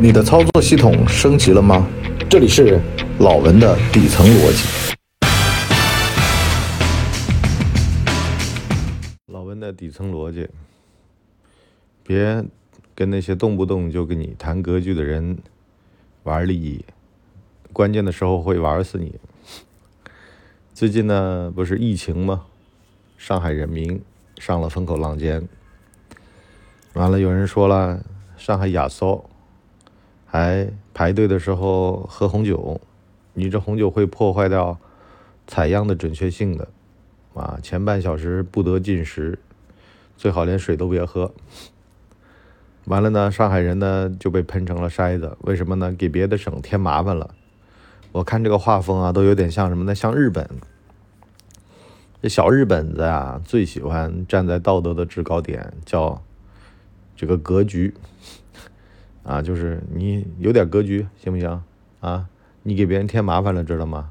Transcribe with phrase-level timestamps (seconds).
[0.00, 1.84] 你的操作系统升级了吗？
[2.30, 2.80] 这里是
[3.18, 4.94] 老文的底层逻辑。
[9.26, 10.48] 老文的底层逻辑，
[12.04, 12.44] 别
[12.94, 15.36] 跟那些动不动就跟你谈格局的人
[16.22, 16.84] 玩利益，
[17.72, 19.16] 关键的时候会玩死你。
[20.72, 22.44] 最近呢，不是疫情吗？
[23.16, 24.00] 上海人民
[24.38, 25.48] 上了风口浪尖，
[26.92, 28.00] 完了有人说了，
[28.36, 29.28] 上海亚骚。
[30.30, 32.78] 还排队的时候喝红酒，
[33.32, 34.78] 你这红酒会破坏掉
[35.46, 36.68] 采样的准确性的，
[37.32, 39.38] 啊，前半小时不得进食，
[40.18, 41.32] 最好连水都别喝。
[42.84, 45.92] 完了呢，上海人呢就被喷成了筛子，为什么呢？
[45.92, 47.34] 给别的省添麻烦了。
[48.12, 49.94] 我看这个画风啊，都有点像什么呢？
[49.94, 50.46] 像日本，
[52.20, 56.22] 这小日本子啊，最喜欢站在道德的制高点，叫
[57.16, 57.94] 这个格局。
[59.28, 61.62] 啊，就是你有点格局行不行？
[62.00, 62.26] 啊，
[62.62, 64.10] 你给别人添麻烦了，知道吗？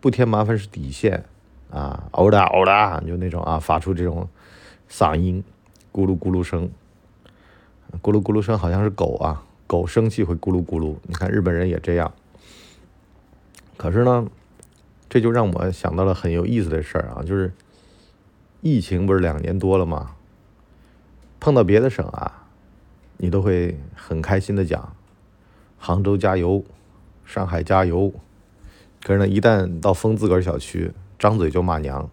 [0.00, 1.26] 不添麻烦是底线
[1.70, 2.08] 啊！
[2.12, 4.26] 嗷的嗷的，就那种啊，发出这种
[4.90, 5.44] 嗓音，
[5.92, 6.70] 咕噜咕噜声，
[8.00, 10.96] 咕噜咕噜声好像是狗啊，狗生气会咕噜咕噜。
[11.02, 12.10] 你看日本人也这样。
[13.76, 14.26] 可是呢，
[15.10, 17.52] 这就让我想到了很有意思的事儿啊，就是
[18.62, 20.12] 疫情不是两年多了吗？
[21.40, 22.43] 碰到别的省啊。
[23.16, 24.94] 你都会很开心的讲，
[25.78, 26.64] 杭州加油，
[27.24, 28.12] 上海加油。
[29.02, 32.08] 可是呢，一旦到封自个儿小区，张嘴就骂娘。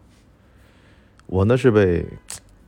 [1.28, 2.06] 我呢是被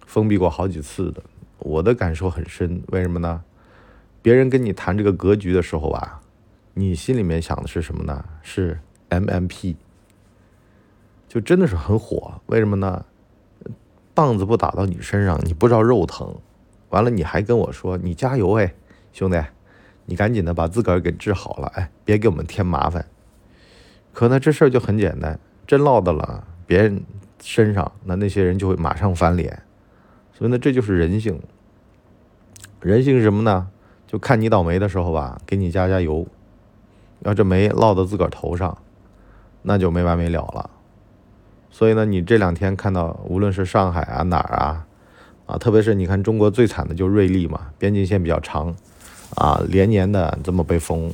[0.05, 1.21] 封闭过好几次的，
[1.59, 2.81] 我的感受很深。
[2.87, 3.43] 为什么呢？
[4.21, 6.21] 别人跟你谈这个格局的时候啊，
[6.73, 8.23] 你心里面想的是什么呢？
[8.41, 9.75] 是 MMP，
[11.27, 12.41] 就真的是很火。
[12.45, 13.05] 为什么呢？
[14.13, 16.33] 棒子不打到你身上，你不知道肉疼。
[16.93, 18.71] 完了，你还跟我说你加油哎，
[19.11, 19.43] 兄弟，
[20.05, 23.03] 你赶紧的把自个儿给治好了哎，别给我们添麻烦。
[24.13, 27.03] 可呢，这事儿就很简单，真落到了别人
[27.41, 29.63] 身上，那那些人就会马上翻脸。
[30.33, 31.41] 所以呢，这就是人性。
[32.79, 33.69] 人性是什么呢？
[34.05, 36.27] 就看你倒霉的时候吧，给你加加油。
[37.21, 38.77] 要这霉落到自个儿头上，
[39.63, 40.69] 那就没完没了了。
[41.71, 44.85] 所以呢，你这两天看到，无论是上海啊哪儿啊。
[45.53, 48.75] 啊，特别是你看，中国最惨的就是瑞丽嘛，边境线比较长，
[49.35, 51.13] 啊，连年的这么被封，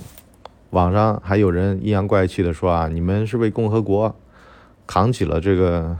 [0.70, 4.16] 网上还有人阴阳怪气的说啊，你们是为共和国
[4.88, 5.98] 扛起了这个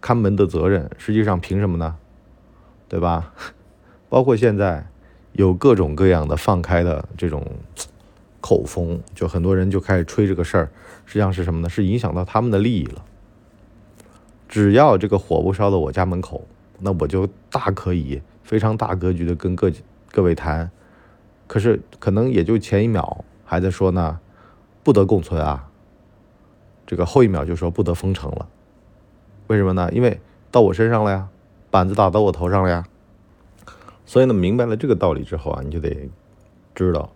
[0.00, 1.96] 看门的责任，实际上凭什么呢？
[2.88, 3.34] 对吧？
[4.08, 4.86] 包括现在
[5.32, 7.46] 有各种各样的放开的这种
[8.40, 10.70] 口风，就很多人就开始吹这个事儿，
[11.04, 11.68] 实际上是什么呢？
[11.68, 13.04] 是影响到他们的利益了。
[14.48, 16.46] 只要这个火不烧到我家门口。
[16.80, 19.72] 那我就大可以非常大格局的跟各
[20.10, 20.70] 各位谈，
[21.46, 24.20] 可是可能也就前一秒还在说呢，
[24.82, 25.68] 不得共存啊，
[26.86, 28.48] 这个后一秒就说不得封城了，
[29.46, 29.90] 为什么呢？
[29.92, 30.20] 因为
[30.50, 31.28] 到我身上了呀，
[31.70, 32.84] 板子打到我头上了呀，
[34.04, 36.08] 所以呢，明白了这个道理之后啊，你就得
[36.74, 37.10] 知道，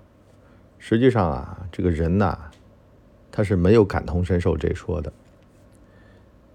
[0.79, 2.39] 实际上啊，这个人呐，
[3.31, 5.13] 他是没有感同身受这说的。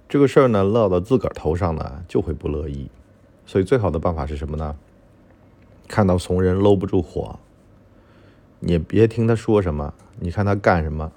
[0.09, 2.89] 这个事儿呢，落到自个儿头上呢，就会不乐意。
[3.47, 4.75] 所以最好的办法是什么呢？
[5.88, 7.40] 看到怂人搂不住火，
[8.59, 11.12] 你别听他说什么，你看他干什么。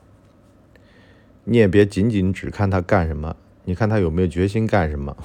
[1.42, 5.16] 你也别仅仅只看他干什么，你看他有没有决心干什么。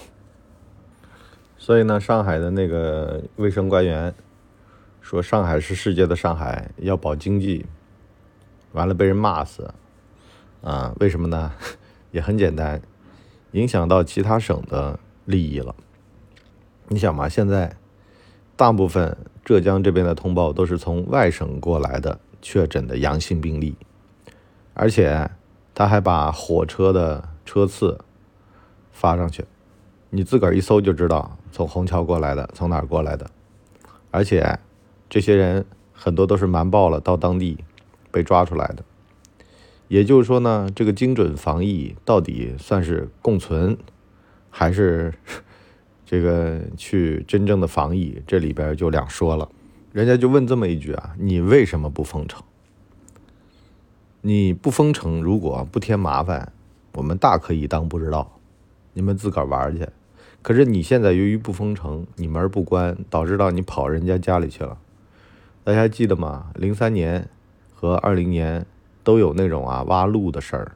[1.58, 4.14] 所以呢，上海的那个卫生官员
[5.00, 7.68] 说，上海是世界的上海，要保经济，
[8.72, 9.72] 完了被人骂死。
[10.64, 11.54] 啊，为什么呢？
[12.10, 12.82] 也很简单。
[13.52, 15.76] 影响到其他省的利益了。
[16.88, 17.75] 你想嘛，现在
[18.56, 23.75] 大部分浙江这边的通报都是从外省过来的确诊的阳性病例，
[24.73, 25.29] 而且
[25.74, 28.00] 他还把火车的车次
[28.91, 29.45] 发上去，
[30.09, 33.29] 你自个儿一搜就知道从虹桥过来的，从哪儿过来的。
[34.12, 34.59] 而且
[35.09, 37.57] 这些人很多都是瞒报了，到当地
[38.12, 38.83] 被抓出来的。
[39.88, 43.77] 也就是说呢，这个精准防疫到底算是共存，
[44.50, 45.13] 还是
[46.06, 48.22] 这个去真正的防疫？
[48.28, 49.50] 这里边就两说了。
[49.92, 52.44] 人家就问这么一句啊：你为什么不封城？
[54.22, 56.54] 你不封城，如果不添麻烦，
[56.94, 58.40] 我们大可以当不知道，
[58.94, 59.88] 你们自个儿玩去。
[60.42, 64.78] 可是你现在由于不封城，你门不关，导致到你跑人家家里去了。
[65.63, 66.51] 大家还记得吗？
[66.56, 67.28] 零三年
[67.74, 68.66] 和二零年。
[69.06, 70.72] 都有那种啊挖路的事儿，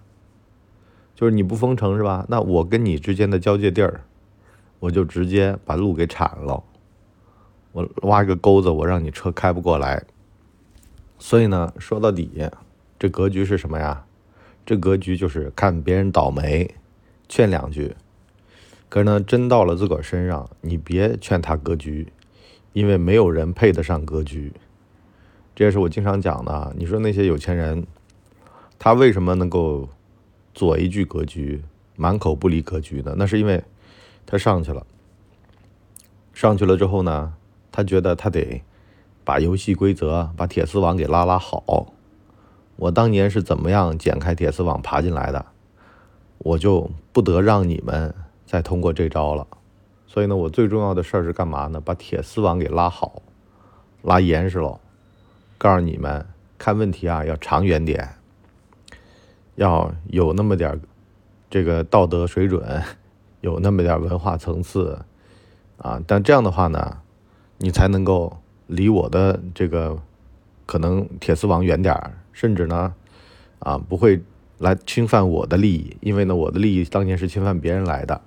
[1.16, 2.28] 就是你不封城是吧？
[2.30, 4.02] 那我跟你之间的交界地儿，
[4.80, 6.64] 我就直接把路给铲了，
[7.72, 10.04] 我挖一个沟子，我让你车开不过来。
[11.18, 12.50] 所以呢，说到底，
[12.98, 14.06] 这格局是什么呀？
[14.66, 16.76] 这格局就是看别人倒霉，
[17.28, 17.96] 劝两句。
[18.88, 22.12] 可是呢，真到了自个儿身上，你别劝他格局，
[22.74, 24.54] 因为没有人配得上格局。
[25.56, 26.74] 这也是我经常讲的。
[26.78, 27.86] 你说那些有钱人，
[28.78, 29.90] 他为什么能够
[30.54, 31.62] 左一句格局，
[31.98, 33.14] 满口不离格局呢？
[33.18, 33.62] 那是因为
[34.30, 34.86] 他上去了。
[36.36, 37.34] 上去了之后呢，
[37.72, 38.62] 他觉得他得
[39.24, 41.92] 把游戏规则、把铁丝网给拉拉好。
[42.76, 45.44] 我当年是怎么样剪开铁丝网爬进来的，
[46.38, 48.14] 我就不得让你们
[48.46, 49.48] 再通过这招了。
[50.06, 51.82] 所以呢，我最重要的事儿是干嘛呢？
[51.82, 53.24] 把铁丝网给拉好，
[54.04, 54.80] 拉严实了。
[55.58, 56.24] 告诉你们，
[56.60, 58.08] 看问题啊要长远点，
[59.56, 60.80] 要有那么点
[61.50, 62.82] 这个道德水准，
[63.42, 65.00] 有那么点文化层次。
[65.78, 66.98] 啊，但这样的话呢，
[67.60, 68.38] 你才能够
[68.68, 69.98] 离我的这个
[70.66, 71.96] 可能铁丝网远点，
[72.34, 72.94] 甚至呢，
[73.60, 74.22] 啊，不会
[74.58, 78.20] 来侵犯我的利益，因为呢，我的利益当年是侵犯别人来的，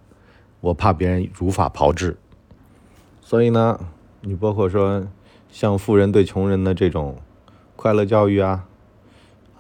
[0.63, 2.17] 我怕别人如法炮制，
[3.21, 3.79] 所以呢，
[4.23, 5.07] 你包括说
[5.51, 7.19] 像富人对穷人的这种
[7.77, 8.67] 快乐教育啊，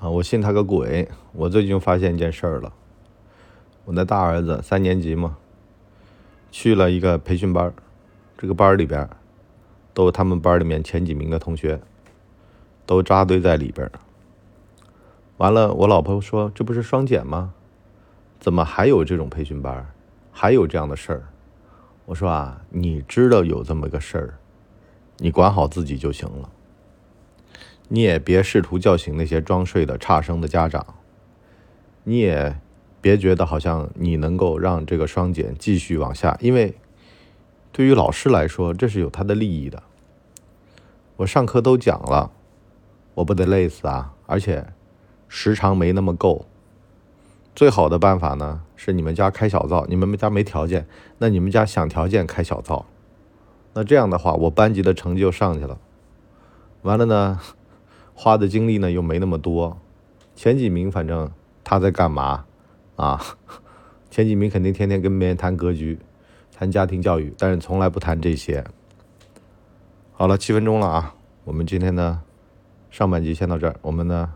[0.00, 1.10] 啊，我信他个鬼！
[1.34, 2.72] 我最近发现一件事儿了，
[3.84, 5.36] 我的大儿子三年级嘛。
[6.52, 7.72] 去了一个培训班，
[8.36, 9.08] 这个班里边
[9.94, 11.80] 都他们班里面前几名的同学
[12.84, 13.90] 都扎堆在里边。
[15.38, 17.54] 完了，我老婆说：“这不是双减吗？
[18.38, 19.90] 怎么还有这种培训班，
[20.30, 21.22] 还有这样的事儿？”
[22.04, 24.34] 我说：“啊，你知道有这么个事儿，
[25.16, 26.50] 你管好自己就行了。
[27.88, 30.84] 你也别试图叫醒那些装睡的差生的家长，
[32.04, 32.54] 你也。”
[33.02, 36.74] 别觉得好像你能够让这个双减继续往下，因为
[37.72, 39.82] 对于老师来说，这是有他的利益的。
[41.16, 42.30] 我上课都讲了，
[43.14, 44.14] 我不得累死啊！
[44.26, 44.68] 而且
[45.28, 46.46] 时长没那么够。
[47.54, 49.84] 最好的办法呢，是你们家开小灶。
[49.88, 50.86] 你们家没条件，
[51.18, 52.86] 那你们家想条件开小灶。
[53.74, 55.78] 那这样的话，我班级的成绩就上去了。
[56.82, 57.40] 完了呢，
[58.14, 59.76] 花的精力呢又没那么多。
[60.34, 61.30] 前几名反正
[61.64, 62.46] 他在干嘛？
[62.96, 63.20] 啊，
[64.10, 65.98] 前几名肯定天天跟别人谈格局，
[66.54, 68.62] 谈家庭教育，但是从来不谈这些。
[70.12, 72.22] 好了，七分钟了啊，我们今天呢
[72.90, 74.34] 上半集先到这儿，我们呢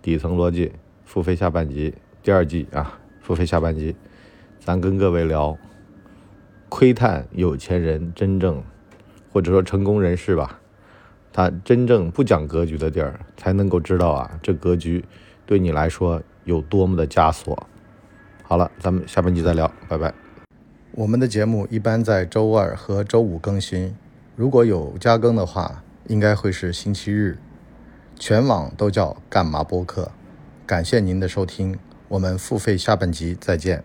[0.00, 0.72] 底层逻辑
[1.04, 1.92] 付费下半集
[2.22, 3.94] 第二季啊付费下半集，
[4.60, 5.58] 咱跟各位聊
[6.68, 8.62] 窥探有钱人真正
[9.32, 10.60] 或者说成功人士吧，
[11.32, 15.04] 他真正不讲格局的地儿，才能够知道啊这格局
[15.44, 16.22] 对你来说。
[16.44, 17.66] 有多么的枷锁？
[18.42, 20.12] 好了，咱们下半集再聊，拜拜。
[20.92, 23.96] 我们的节目一般在周二和周五更新，
[24.36, 27.38] 如果有加更的话，应该会是星期日。
[28.16, 30.12] 全网都叫干嘛播客。
[30.66, 33.82] 感谢您的收听，我们付费下半集再见。